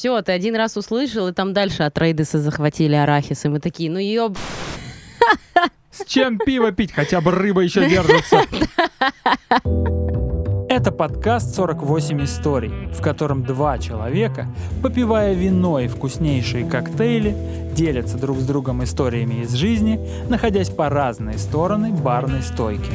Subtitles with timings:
[0.00, 3.90] все, ты один раз услышал, и там дальше от Рейдеса захватили арахис, и мы такие,
[3.90, 4.34] ну ёб...
[5.90, 6.90] С чем пиво пить?
[6.90, 8.46] Хотя бы рыба еще держится.
[10.70, 14.46] Это подкаст «48 историй», в котором два человека,
[14.82, 17.36] попивая вино и вкуснейшие коктейли,
[17.74, 22.92] делятся друг с другом историями из жизни, находясь по разные стороны барной стойки.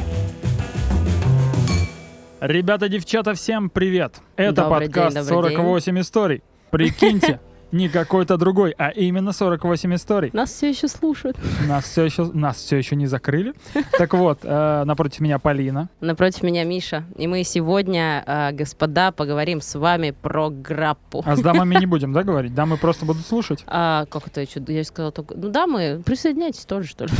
[2.41, 4.21] Ребята, девчата, всем привет!
[4.37, 5.59] Это Добрый подкаст день, добрый день.
[5.59, 6.41] «48 историй».
[6.75, 7.39] Прикиньте,
[7.71, 10.29] не какой-то другой, а именно 48 историй.
[10.33, 11.37] Нас все еще слушают.
[11.67, 13.53] Нас все еще, нас все еще не закрыли.
[13.97, 15.89] Так вот, э, напротив меня Полина.
[16.01, 17.05] Напротив меня Миша.
[17.17, 21.23] И мы сегодня, э, господа, поговорим с вами про граппу.
[21.25, 22.53] А с дамами не будем, да, говорить?
[22.53, 23.63] Дамы просто будут слушать.
[23.67, 25.35] А, как это я чё- Я сказала только...
[25.35, 27.11] Ну да, мы присоединяйтесь тоже, что ли.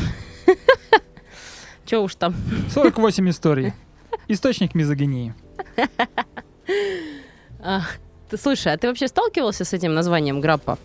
[1.86, 2.34] Че уж там.
[2.74, 3.74] 48 историй.
[4.28, 5.34] Источник мизогинии.
[7.62, 7.98] Ах,
[8.30, 10.78] ты, слушай, а ты вообще сталкивался с этим названием граппа?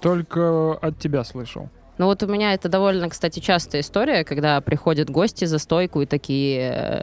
[0.00, 1.68] Только от тебя слышал.
[1.98, 6.06] Ну вот у меня это довольно, кстати, частая история, когда приходят гости за стойку и
[6.06, 6.60] такие...
[6.60, 7.02] э,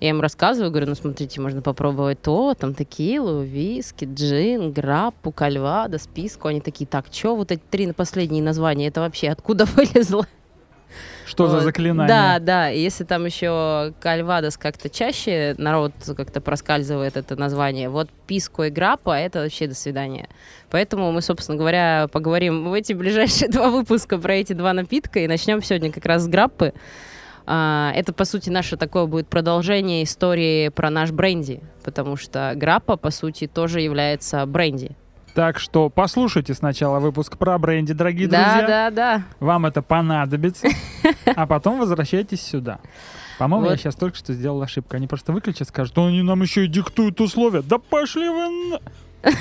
[0.00, 5.98] Я им рассказываю, говорю, ну смотрите, можно попробовать то, там текилу, виски, джин, граппу, кальвадо,
[5.98, 6.48] списку.
[6.48, 10.26] Они такие, так, что вот эти три последние названия, это вообще откуда вылезло?
[11.26, 11.64] Что за Вот.
[11.64, 12.08] заклинание?
[12.08, 18.08] Да, да, и если там еще кальвадос как-то чаще народ как-то проскальзывает это название, вот
[18.26, 20.28] писко и граппа это вообще до свидания.
[20.70, 25.26] Поэтому мы, собственно говоря, поговорим в эти ближайшие два выпуска про эти два напитка и
[25.26, 26.72] начнем сегодня как раз с граппы.
[27.44, 32.96] А, это, по сути, наше такое будет продолжение истории про наш бренди, потому что граппа,
[32.96, 34.96] по сути, тоже является бренди.
[35.36, 38.66] Так что послушайте сначала выпуск про бренди, дорогие Да, друзья.
[38.66, 39.22] да, да.
[39.38, 40.66] Вам это понадобится.
[41.36, 42.78] А потом возвращайтесь сюда.
[43.38, 43.78] По-моему, я Вот.
[43.78, 44.96] сейчас только что сделал ошибку.
[44.96, 47.60] Они просто выключат, скажут, «Ну, они нам еще и диктуют условия.
[47.60, 48.80] Да пошли вы на...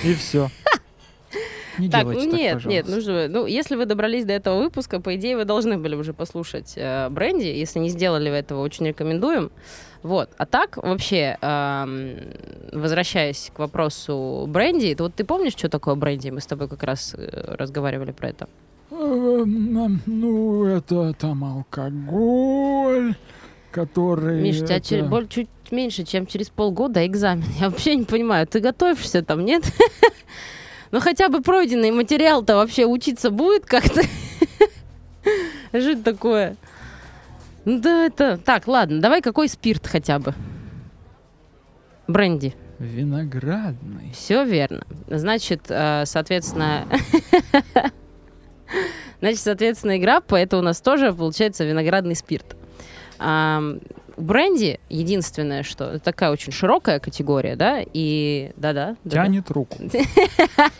[0.03, 0.49] И все.
[1.79, 2.91] Не Так, делайте ну так, нет, нет, пожалуйста.
[2.91, 6.11] ну, же- ну если вы добрались до этого выпуска, по идее, вы должны были уже
[6.13, 7.45] послушать э, Бренди.
[7.47, 9.49] Если не сделали вы этого, очень рекомендуем.
[10.05, 10.29] Вот.
[10.37, 12.19] А так, вообще, эм,
[12.71, 16.29] возвращаясь к вопросу Бренди, то вот ты помнишь, что такое Бренди?
[16.29, 18.47] Мы с тобой как раз э, разговаривали про это.
[18.91, 23.15] Эм, Ну, это там алкоголь,
[23.71, 24.41] который...
[24.43, 27.45] Миш, у тебя это- чер- боль- чуть меньше, чем через полгода экзамен.
[27.59, 29.63] Я вообще не понимаю, ты готовишься там, нет?
[30.91, 34.01] Ну хотя бы пройденный материал-то вообще учиться будет как-то?
[35.73, 36.55] Жить такое.
[37.65, 38.37] Ну да, это...
[38.37, 40.33] Так, ладно, давай какой спирт хотя бы?
[42.07, 42.55] Бренди.
[42.77, 44.11] Виноградный.
[44.13, 44.85] Все верно.
[45.07, 46.85] Значит, э, соответственно...
[49.21, 52.55] Значит, соответственно, игра, это у нас тоже получается виноградный спирт.
[54.17, 58.95] Бренди единственное, что это такая очень широкая категория, да, и да-да.
[59.09, 59.77] Тянет руку.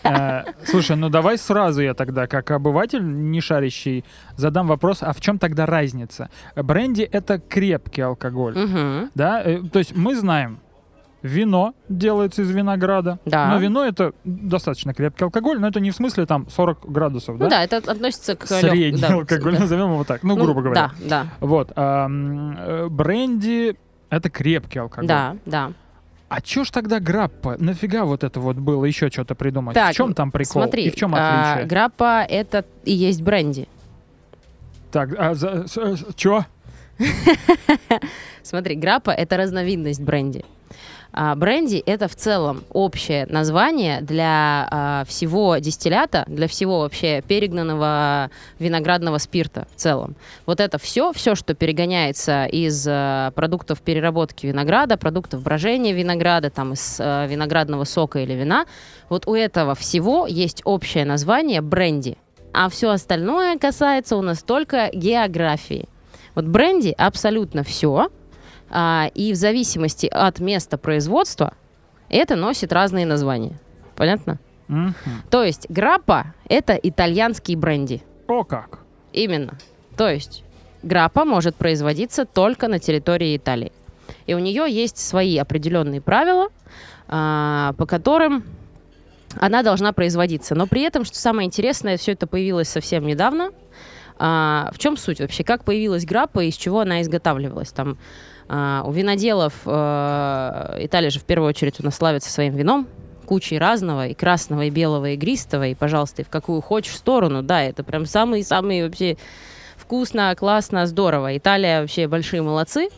[0.02, 4.04] Э, Слушай, ну давай сразу я тогда, как обыватель не шарящий,
[4.36, 6.30] задам вопрос, а в чем тогда разница?
[6.54, 8.56] Бренди— это крепкий алкоголь,
[9.14, 9.42] да?
[9.42, 10.60] Э, То есть мы знаем,
[11.26, 13.48] вино делается из винограда, Да.
[13.50, 17.40] но вино— это достаточно крепкий алкоголь, но это не в смысле там 40 градусов, Ну
[17.44, 17.48] да?
[17.50, 19.60] да, это относится к Средний да, алкоголь, да.
[19.60, 20.90] назовем его так, ну, Ну, грубо говоря.
[21.00, 21.72] Да, да, Вот.
[21.76, 23.76] э, Бренди—
[24.10, 25.08] это крепкий алкоголь.
[25.08, 25.72] да, да.
[26.28, 27.54] А чё ж тогда граппа?
[27.58, 29.74] Нафига вот это вот было еще что-то придумать?
[29.74, 30.62] Так, в чем там прикол?
[30.62, 31.68] Смотри, И в чем а, отличие?
[31.68, 33.68] граппа это и есть бренди.
[34.90, 36.44] Так, а за, с- э, с- чё?
[38.42, 40.44] Смотри, граппа это разновидность бренди.
[41.18, 48.30] А, бренди это в целом общее название для а, всего дистиллята, для всего вообще перегнанного
[48.58, 50.14] виноградного спирта в целом.
[50.44, 56.74] Вот это все, все, что перегоняется из а, продуктов переработки винограда, продуктов брожения винограда, там
[56.74, 58.66] из виноградного сока или вина,
[59.08, 62.18] вот у этого всего есть общее название бренди.
[62.52, 65.88] А все остальное касается у нас только географии.
[66.34, 68.10] Вот бренди абсолютно все,
[68.70, 71.54] а, и в зависимости от места производства
[72.08, 73.58] это носит разные названия.
[73.96, 74.38] Понятно?
[74.68, 74.94] Мгм.
[75.30, 78.02] То есть граппа— это итальянский бренди.
[78.26, 78.80] О как!
[79.12, 79.58] Именно.
[79.96, 80.42] То есть
[80.82, 83.72] граппа может производиться только на территории Италии.
[84.26, 86.48] И у нее есть свои определенные правила,
[87.08, 88.44] а, по которым
[89.38, 90.54] она должна производиться.
[90.54, 93.50] Но при этом, что самое интересное, все это появилось совсем недавно.
[94.18, 95.44] А, в чем суть вообще?
[95.44, 97.70] Как появилась граппа и из чего она изготавливалась?
[97.70, 97.98] Там
[98.48, 102.86] а, у виноделов э, Италия же в первую очередь у нас славится своим вином,
[103.26, 107.42] кучей разного, и красного, и белого, и игристого, и, пожалуйста, и в какую хочешь сторону.
[107.42, 109.16] Да, это прям самые-самые вообще
[109.76, 111.36] вкусно, классно, здорово.
[111.36, 112.88] Италия вообще большие молодцы.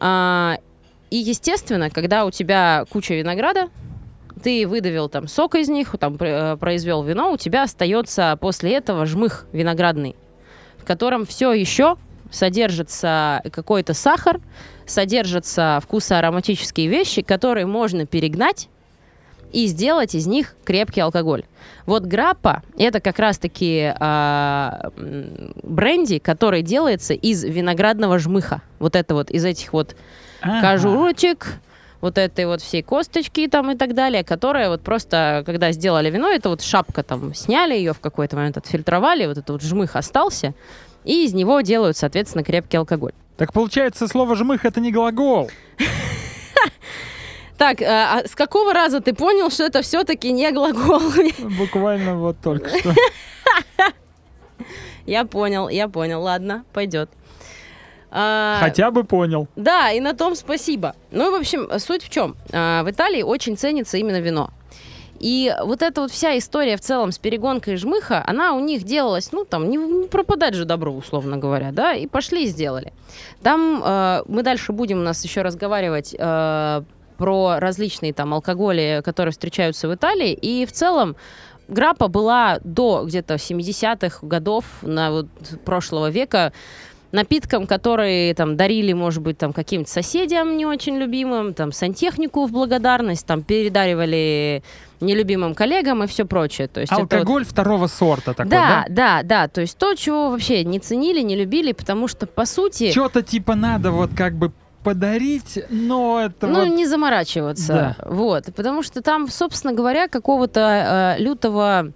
[0.00, 0.58] А,
[1.10, 3.68] и, естественно, когда у тебя куча винограда,
[4.42, 9.06] ты выдавил там сок из них, там э, произвел вино, у тебя остается после этого
[9.06, 10.16] жмых виноградный,
[10.82, 11.96] в котором все еще
[12.30, 14.40] содержится какой-то сахар,
[14.84, 18.68] содержатся вкусоароматические вещи, которые можно перегнать
[19.52, 21.44] и сделать из них крепкий алкоголь.
[21.86, 24.90] Вот граппа– это как раз-таки э,
[25.62, 28.62] бренди, который делается из виноградного жмыха.
[28.78, 29.94] Вот это вот из этих вот
[30.40, 30.60] ага.
[30.60, 31.60] кожурочек,
[32.02, 36.28] вот этой вот всей косточки там и так далее, которая вот просто, когда сделали вино,
[36.28, 40.52] это вот шапка там, сняли ее в какой-то момент, отфильтровали, вот этот вот жмых остался,
[41.04, 43.12] и из него делают, соответственно, крепкий алкоголь.
[43.38, 45.50] Так получается, слово «жмых»— это не глагол.
[47.58, 51.00] Так, а, а с какого раза ты понял, что это все-таки не глагол?
[51.58, 52.92] Буквально вот только что.
[55.06, 56.22] Я понял, я понял.
[56.22, 57.08] Ладно, пойдет.
[58.14, 59.48] А, Хотя бы понял.
[59.56, 60.94] Да, и на том спасибо.
[61.10, 62.36] Ну, в общем, суть в чем?
[62.52, 64.50] А, в Италии очень ценится именно вино.
[65.18, 69.30] И вот эта вот вся история в целом с перегонкой жмыха, она у них делалась,
[69.32, 72.92] ну, там, не, не пропадать же добро, условно говоря, да, и пошли и сделали.
[73.40, 76.82] Там э, мы дальше будем у нас еще разговаривать э,
[77.18, 81.14] про различные там алкоголи, которые встречаются в Италии, и в целом
[81.68, 85.26] Граппа была до где-то 70-х годов на вот
[85.64, 86.52] прошлого века
[87.12, 92.52] напиткам, которые там дарили, может быть, там каким-то соседям не очень любимым, там сантехнику в
[92.52, 94.62] благодарность, там передаривали
[95.00, 96.68] нелюбимым коллегам и все прочее.
[96.68, 97.50] То есть Алкоголь вот...
[97.50, 98.84] второго сорта такой, да?
[98.88, 99.48] Да, да, да.
[99.48, 102.90] То есть то, чего вообще не ценили, не любили, потому что, по сути...
[102.90, 106.74] Что-то типа надо вот как бы подарить, но это Ну, вот...
[106.74, 107.96] не заморачиваться.
[108.00, 108.08] Да.
[108.08, 108.46] Вот.
[108.54, 111.92] Потому что там, собственно говоря, какого-то э, лютого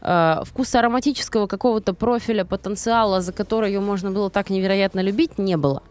[0.00, 5.56] э, вкуса ароматического какого-то профиля, потенциала, за который ее можно было так невероятно любить, не
[5.56, 5.82] было.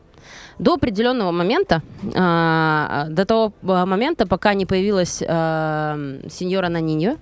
[0.60, 7.18] До определенного момента, э, до того э, момента, пока не появилась э, сеньора Наниньо,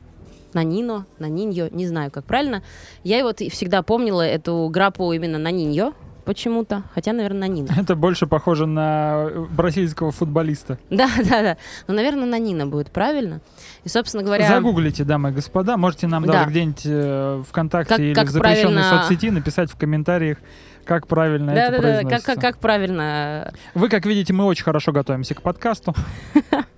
[0.53, 2.61] Нанино, Наниньо, не знаю, как правильно,
[3.03, 6.83] я его всегда помнила, эту грапу именно Наниньо, почему-то.
[6.93, 7.69] Хотя, наверное, на Нина.
[7.77, 10.77] Это больше похоже на бразильского футболиста.
[10.89, 11.57] Да, да, да.
[11.87, 13.41] Но, наверное, на Нина будет правильно.
[13.83, 14.47] И, собственно говоря...
[14.47, 15.75] Загуглите, дамы и господа.
[15.75, 16.33] Можете нам да.
[16.33, 19.03] даже где-нибудь э, ВКонтакте как, или как в запрещенной правильно...
[19.03, 20.37] соцсети написать в комментариях,
[20.85, 22.09] как правильно да, это да, произносится.
[22.09, 23.53] Да, как, как, как правильно...
[23.73, 25.93] Вы, как видите, мы очень хорошо готовимся к подкасту.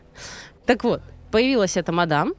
[0.66, 1.02] Так вот,
[1.36, 2.34] появилась эта мадам,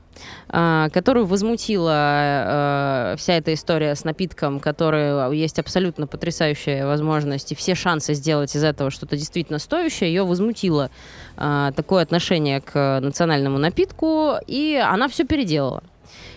[0.48, 7.54] а, которую возмутила а, вся эта история с напитком, который есть абсолютно потрясающая возможность и
[7.54, 10.90] все шансы сделать из этого что-то действительно стоящее, ее возмутило
[11.36, 15.82] а, такое отношение к национальному напитку, и она все переделала.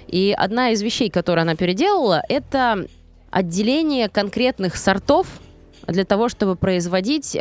[0.08, 2.88] И одна из вещей, которую она переделала, это
[3.32, 5.28] отделение конкретных сортов
[5.88, 7.38] для того, чтобы производить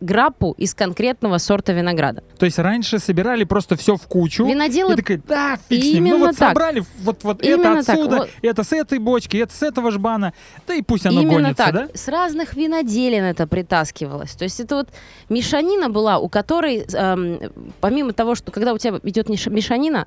[0.00, 2.22] граппу из конкретного сорта винограда.
[2.38, 4.46] То есть раньше собирали просто все в кучу.
[4.46, 4.94] Виноделы...
[4.94, 6.04] И такая, да, фиг с ним.
[6.04, 6.50] Ну вот так.
[6.50, 8.28] собрали вот, вот это отсюда, так.
[8.42, 10.32] это с этой бочки, это с этого жбана.
[10.66, 11.74] Да и пусть оно Именно гонится, так.
[11.74, 11.88] да?
[11.94, 14.32] С разных виноделин это притаскивалось.
[14.32, 14.88] То есть это вот
[15.28, 17.40] мешанина была, у которой, эм,
[17.80, 20.06] помимо того, что когда у тебя идет мешанина,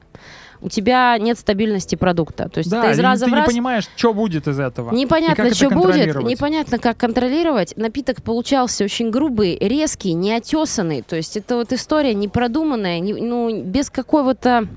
[0.63, 2.49] у тебя нет стабильности продукта.
[2.49, 3.47] То есть да, ты из раза ты в раз...
[3.47, 4.93] не понимаешь, что будет из этого.
[4.93, 7.75] Непонятно, что будет, непонятно, как контролировать.
[7.75, 11.01] Напиток получался очень грубый, резкий, неотесанный.
[11.01, 14.67] То есть это вот история непродуманная, не, ну, без какого-то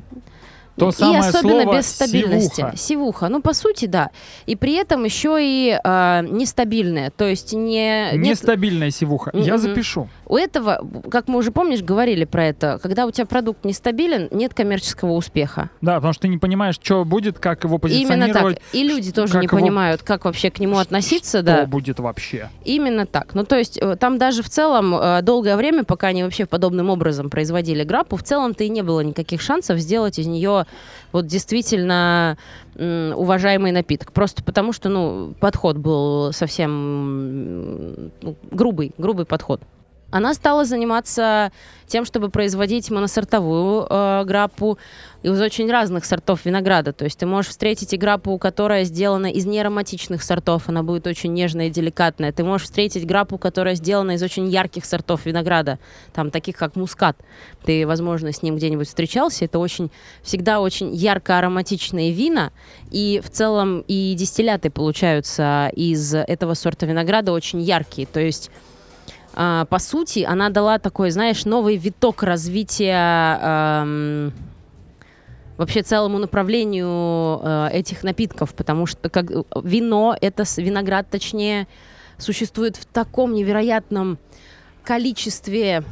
[0.76, 2.60] то и особенно слово без стабильности.
[2.60, 2.76] Сивуха.
[2.76, 3.28] сивуха.
[3.28, 4.10] Ну, по сути, да.
[4.44, 7.10] И при этом еще и э, нестабильная.
[7.10, 8.10] То есть не...
[8.12, 8.94] Нестабильная нет...
[8.94, 9.30] сивуха.
[9.30, 9.42] Mm-hmm.
[9.42, 10.08] Я запишу.
[10.26, 14.54] У этого, как мы уже, помнишь, говорили про это, когда у тебя продукт нестабилен, нет
[14.54, 15.70] коммерческого успеха.
[15.80, 18.36] Да, потому что ты не понимаешь, что будет, как его позиционировать.
[18.36, 18.62] Именно так.
[18.72, 19.56] И люди тоже не его...
[19.56, 21.38] понимают, как вообще к нему относиться.
[21.38, 21.66] Что да.
[21.66, 22.50] будет вообще.
[22.64, 23.34] Именно так.
[23.34, 26.90] Ну, то есть э, там даже в целом э, долгое время, пока они вообще подобным
[26.90, 30.66] образом производили граппу, в целом-то и не было никаких шансов сделать из нее
[31.12, 32.36] вот действительно
[32.78, 34.12] уважаемый напиток.
[34.12, 39.62] Просто потому что, ну, подход был совсем ну, грубый, грубый подход.
[40.10, 41.50] Она стала заниматься
[41.86, 44.78] тем, чтобы производить моносортовую э, граппу
[45.22, 46.92] из очень разных сортов винограда.
[46.92, 51.32] То есть ты можешь встретить и граппу, которая сделана из неароматичных сортов, она будет очень
[51.32, 52.32] нежная и деликатная.
[52.32, 55.78] Ты можешь встретить граппу, которая сделана из очень ярких сортов винограда,
[56.12, 57.16] там таких как мускат.
[57.64, 59.44] Ты, возможно, с ним где-нибудь встречался.
[59.44, 59.90] Это очень
[60.22, 62.52] всегда очень ярко-ароматичные вина,
[62.90, 68.06] и в целом и дистилляты получаются из этого сорта винограда очень яркие.
[68.06, 68.50] То есть
[69.36, 74.32] по сути, она дала такой, знаешь, новый виток развития эм,
[75.58, 79.26] вообще целому направлению э, этих напитков, потому что как
[79.62, 81.68] вино, это виноград, точнее,
[82.16, 84.18] существует в таком невероятном
[84.82, 85.84] количестве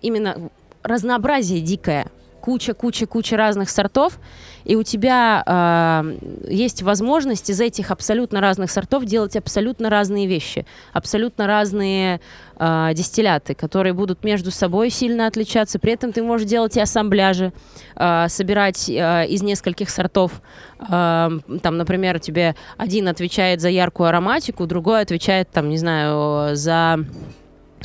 [0.00, 0.50] именно
[0.84, 2.06] разнообразие дикое
[2.46, 4.20] куча-куча-куча разных сортов,
[4.64, 10.64] и у тебя э, есть возможность из этих абсолютно разных сортов делать абсолютно разные вещи,
[10.92, 12.20] абсолютно разные
[12.56, 15.80] э, дистилляты, которые будут между собой сильно отличаться.
[15.80, 17.52] При этом ты можешь делать и ассамбляжи,
[17.96, 20.40] э, собирать э, из нескольких сортов.
[20.78, 21.30] Э,
[21.62, 27.00] там, например, тебе один отвечает за яркую ароматику, другой отвечает, там, не знаю, за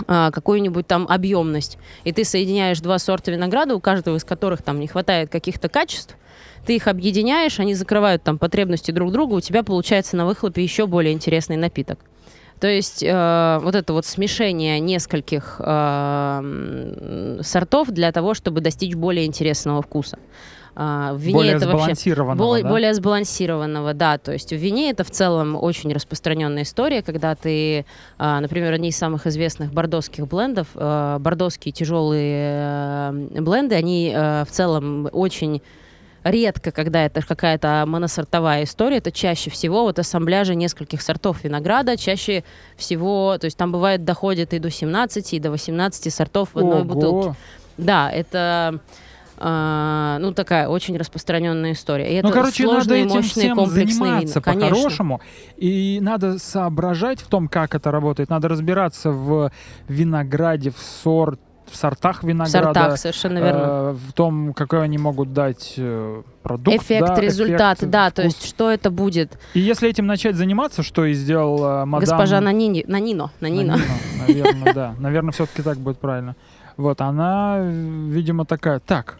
[0.05, 4.87] какую-нибудь там объемность, и ты соединяешь два сорта винограда, у каждого из которых там не
[4.87, 6.15] хватает каких-то качеств,
[6.65, 10.87] ты их объединяешь, они закрывают там потребности друг друга, у тебя получается на выхлопе еще
[10.87, 11.99] более интересный напиток.
[12.59, 19.25] То есть э, вот это вот смешение нескольких э, сортов для того, чтобы достичь более
[19.25, 20.19] интересного вкуса.
[20.73, 22.69] Uh, в вине более это сбалансированного, вообще более, да?
[22.69, 24.17] более сбалансированного, да.
[24.17, 27.85] То есть в вине это в целом очень распространенная история, когда ты,
[28.17, 33.11] uh, например, одни из самых известных бордоских блендов, uh, бордоские тяжелые
[33.41, 35.61] бленды, они в целом очень
[36.23, 42.43] редко, когда это какая-то моносортовая история, это чаще всего вот ассамбляжа нескольких сортов винограда, чаще
[42.77, 46.81] всего, то есть там бывает доходит и до 17, и до 18 сортов в одной
[46.81, 46.85] Ого.
[46.85, 47.35] бутылке.
[47.77, 48.79] Да, это
[49.43, 52.19] а, ну, такая очень распространенная история.
[52.19, 55.21] И ну, это короче, сложные, надо этим мощные, всем заниматься по-хорошему.
[55.57, 58.29] И надо соображать в том, как это работает.
[58.29, 59.51] Надо разбираться в
[59.87, 61.39] винограде, в сорт
[61.71, 62.71] в сортах винограда.
[62.71, 63.59] В сортах, совершенно верно.
[63.61, 66.77] Э, в том, какой они могут дать э, продукт.
[66.77, 68.15] Эффект, да, результат, эффект, да, вкус.
[68.15, 69.39] то есть что это будет.
[69.53, 72.01] И если этим начать заниматься, что и сделал э, мадам...
[72.01, 73.77] Госпожа Нанини, Нанино, Нанино.
[73.77, 74.95] Нанино, наверное, да.
[74.99, 76.35] Наверное, все-таки так будет правильно.
[76.77, 79.19] Вот, она, видимо, такая, так,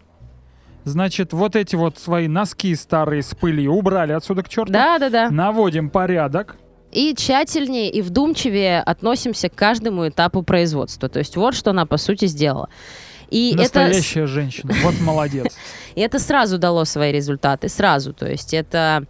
[0.83, 4.71] Значит, вот эти вот свои носки старые с пылью убрали отсюда к черту.
[4.71, 5.29] Да, да, да.
[5.29, 6.57] Наводим порядок
[6.91, 11.09] и тщательнее и вдумчивее относимся к каждому этапу производства.
[11.09, 12.69] То есть вот что она по сути сделала.
[13.29, 14.27] И Настоящая это...
[14.27, 15.57] женщина, вот молодец.
[15.95, 18.13] И это сразу дало свои результаты, сразу.
[18.13, 19.05] То есть это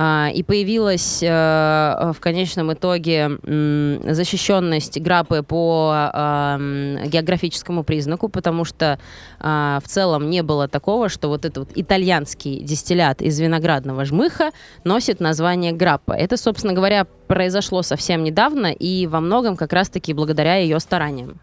[0.00, 6.56] и появилась а, в конечном итоге защищенность граппы по а,
[7.04, 9.00] географическому признаку, потому что
[9.40, 14.52] а, в целом не было такого, что вот этот вот итальянский дистиллят из виноградного жмыха
[14.84, 16.12] носит название граппа.
[16.12, 21.40] Это, собственно говоря, произошло совсем недавно и во многом как раз-таки благодаря ее стараниям.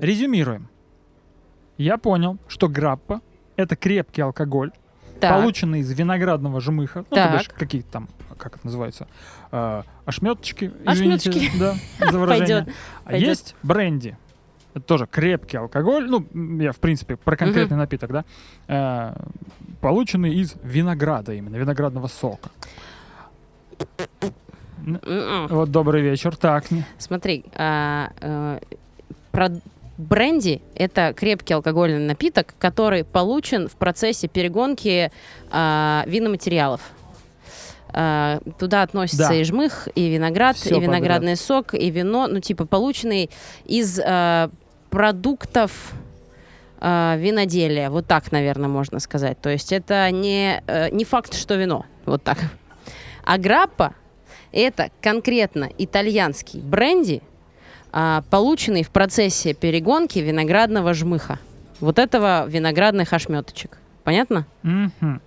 [0.00, 0.68] Резюмируем.
[1.78, 3.20] Я понял, что граппа—
[3.56, 4.72] это крепкий алкоголь,
[5.22, 5.38] так.
[5.38, 7.04] полученный из виноградного жмыха.
[7.10, 9.08] Ну, то какие-то там, как это называется,
[9.50, 11.58] э, ошметочки, извините, ошметочки.
[11.58, 11.74] да,
[12.10, 12.66] за выражение.
[13.04, 14.16] А есть бренди.
[14.74, 16.08] Это тоже крепкий алкоголь.
[16.08, 16.26] Ну,
[16.60, 17.82] я, в принципе, про конкретный угу.
[17.82, 18.24] напиток, да.
[18.68, 19.14] Э,
[19.80, 22.50] полученный из винограда именно, виноградного сока.
[24.84, 25.48] М-м.
[25.48, 26.36] Вот добрый вечер.
[26.36, 26.64] Так.
[26.98, 28.60] Смотри, а, а,
[29.30, 29.50] про
[29.98, 35.10] Бренди– это крепкий алкогольный напиток, который получен в процессе перегонки
[35.50, 36.80] э, виноматериалов.
[37.92, 39.34] Э, туда относятся да.
[39.34, 41.40] и жмых, и виноград, Все и виноградный подряд.
[41.40, 43.28] сок, и вино, ну типа полученный
[43.66, 44.48] из э,
[44.88, 45.92] продуктов
[46.80, 47.90] э, виноделия.
[47.90, 49.40] Вот так, наверное, можно сказать.
[49.42, 51.84] То есть это не, э, не факт, что вино.
[52.06, 52.38] Вот так.
[53.24, 53.94] А граппа–
[54.52, 57.22] это конкретно итальянский бренди–
[57.92, 61.38] а, полученный в процессе перегонки виноградного жмыха.
[61.80, 63.78] Вот этого виноградных ошметочек.
[64.04, 64.46] Понятно?
[64.62, 65.20] Mm-hmm.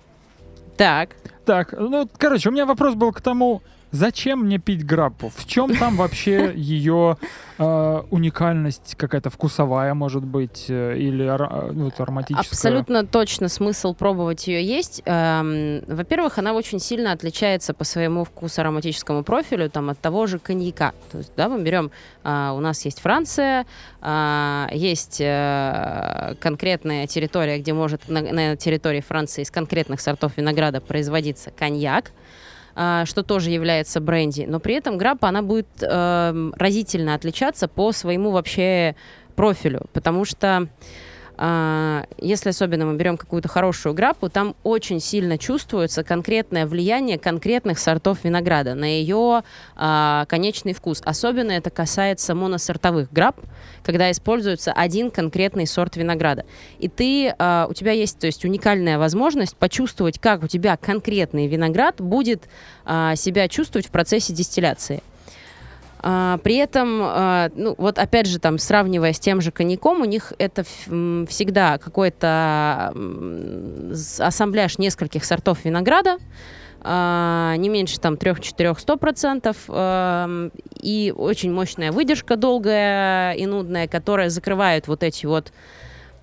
[0.77, 1.15] Так.
[1.45, 3.61] Так, ну, короче, у меня вопрос был к тому,
[3.95, 5.31] Зачем мне пить граппу?
[5.33, 7.17] В чем там вообще ее
[7.57, 12.49] э, уникальность какая-то вкусовая, может быть, э, или ар- ну, ароматическая?
[12.49, 15.01] Абсолютно точно смысл пробовать ее есть.
[15.05, 20.39] Эм, во-первых, она очень сильно отличается по своему вкусу ароматическому профилю там, от того же
[20.39, 20.93] коньяка.
[21.13, 21.89] То есть, да, мы берем,
[22.25, 23.65] э, у нас есть Франция,
[24.01, 30.81] э, есть э, конкретная территория, где может на, на территории Франции из конкретных сортов винограда
[30.81, 32.11] производиться коньяк.
[32.77, 34.45] А, что тоже является бренди.
[34.47, 38.95] Но при этом граппа, она будет э, разительно отличаться по своему вообще
[39.35, 40.67] профилю, потому что
[41.37, 48.23] если особенно мы берем какую-то хорошую граппу, там очень сильно чувствуется конкретное влияние конкретных сортов
[48.23, 49.43] винограда на ее
[49.75, 51.01] а, конечный вкус.
[51.03, 53.41] Особенно это касается моносортовых грапп,
[53.83, 56.45] когда используется один конкретный сорт винограда.
[56.79, 61.47] И ты, а, у тебя есть то есть, уникальная возможность почувствовать, как у тебя конкретный
[61.47, 62.43] виноград будет
[62.85, 65.01] себя чувствовать в процессе дистилляции.
[66.07, 70.05] А, при этом, а, ну, вот опять же, там, сравнивая с тем же коньяком, у
[70.05, 72.93] них это всегда какой-то
[74.19, 76.17] ассамбляж нескольких сортов винограда,
[76.81, 85.01] а, не меньше там 3-4-100%, и очень мощная выдержка долгая и нудная, которая закрывает вот
[85.01, 85.51] эти вот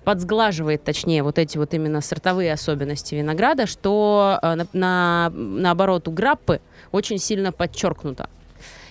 [0.05, 6.61] подсглаживает, точнее, вот эти вот именно сортовые особенности винограда, что на, на- наоборот у граппы
[6.93, 8.29] очень сильно подчеркнуто.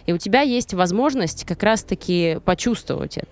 [0.06, 3.28] И у тебя есть возможность как раз-таки почувствовать это.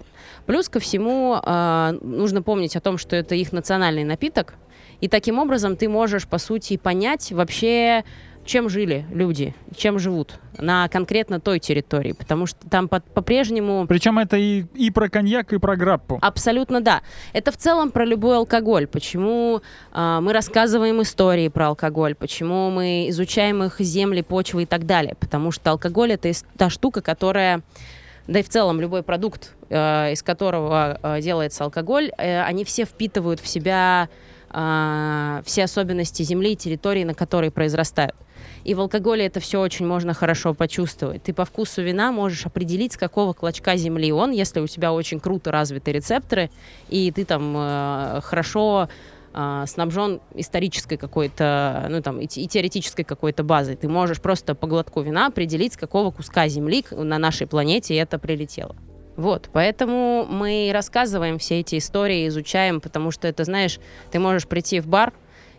[0.46, 4.54] Плюс ко всему э, нужно помнить о том, что это их национальный напиток,
[5.00, 8.04] и таким образом ты можешь, по сути, понять вообще,
[8.44, 13.86] чем жили люди, чем живут на конкретно той территории, потому что там по- по-прежнему...
[13.86, 16.18] Причем это и, и про коньяк, и про граппу.
[16.20, 17.02] Абсолютно да.
[17.32, 18.86] Это в целом про любой алкоголь.
[18.86, 24.86] Почему а, мы рассказываем истории про алкоголь, почему мы изучаем их земли, почвы и так
[24.86, 25.14] далее.
[25.18, 27.62] Потому что алкоголь это та штука, которая
[28.26, 32.84] да и в целом любой продукт, э, из которого э, делается алкоголь, э, они все
[32.84, 34.08] впитывают в себя
[34.50, 38.14] э, все особенности земли и территории, на которой произрастают.
[38.64, 41.22] И в алкоголе это все очень можно хорошо почувствовать.
[41.22, 45.20] Ты по вкусу вина можешь определить, с какого клочка земли он, если у тебя очень
[45.20, 46.50] круто развиты рецепторы,
[46.88, 48.88] и ты там э, хорошо
[49.32, 53.76] э, снабжен исторической какой-то, ну там, и, и теоретической какой-то базой.
[53.76, 58.18] Ты можешь просто по глотку вина определить, с какого куска земли на нашей планете это
[58.18, 58.76] прилетело.
[59.16, 63.78] Вот, поэтому мы рассказываем все эти истории, изучаем, потому что это, знаешь,
[64.10, 65.12] ты можешь прийти в бар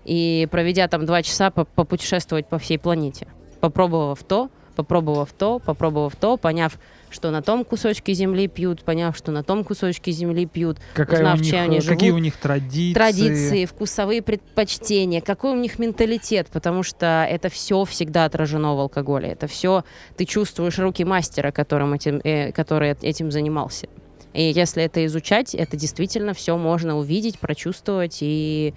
[0.05, 3.27] и, проведя там два часа, по- попутешествовать по всей планете,
[3.59, 6.77] попробовав то, попробовав то, попробовав то, поняв,
[7.09, 11.39] что на том кусочке земли пьют, поняв, что на том кусочке земли пьют, Какая узнав,
[11.39, 12.93] у них, чем они э, какие живут, у них традиции.
[12.93, 19.29] традиции, вкусовые предпочтения, какой у них менталитет, потому что это все всегда отражено в алкоголе.
[19.29, 19.83] Это все
[20.15, 23.87] ты чувствуешь руки мастера, которым этим, э, который этим занимался.
[24.33, 28.73] И если это изучать, это действительно все можно увидеть, прочувствовать и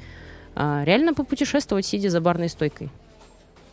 [0.55, 2.91] а, реально попутешествовать, сидя за барной стойкой.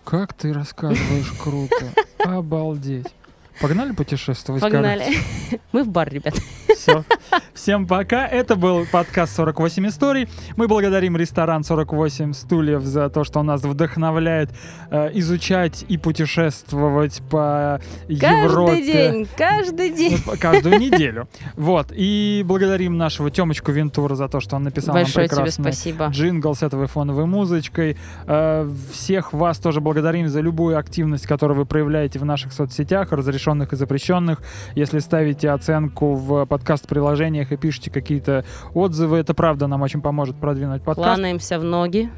[0.03, 1.91] Как ты рассказываешь круто.
[2.19, 3.07] Обалдеть.
[3.59, 5.05] Погнали путешествовать, Погнали.
[5.71, 6.33] Мы в бар, ребят.
[6.75, 7.03] Все.
[7.53, 8.27] Всем пока.
[8.27, 10.27] Это был подкаст 48 историй.
[10.55, 14.49] Мы благодарим ресторан 48 стульев за то, что нас вдохновляет
[14.89, 18.71] э, изучать и путешествовать по Европе.
[18.71, 20.17] Каждый день, каждый день.
[20.25, 21.27] Ну, Каждую неделю.
[21.55, 21.87] Вот.
[21.91, 26.05] И благодарим нашего Темочку Вентура за то, что он написал Большое нам тебе прекрасный спасибо.
[26.07, 27.97] джингл с этой фоновой музычкой.
[28.27, 33.73] Э, Всех вас тоже благодарим за любую активность, которую вы проявляете в наших соцсетях, разрешенных
[33.73, 34.39] и запрещенных.
[34.75, 36.45] Если ставите оценку в
[37.21, 41.07] подкаст-приложениях и пишете какие-то отзывы, это правда нам очень поможет продвинуть подкаст.
[41.07, 42.09] Кланаемся в ноги.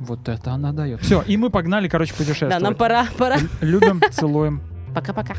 [0.00, 1.00] Вот это она дает.
[1.00, 2.54] Все, и мы погнали, короче, путешествовать.
[2.54, 3.36] Да, нам пора, пора.
[3.60, 4.62] Любим, целуем.
[4.94, 5.34] Пока-пока.